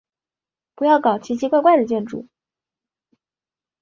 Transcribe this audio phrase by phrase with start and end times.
[0.73, 2.27] 不要搞奇奇怪怪的建筑。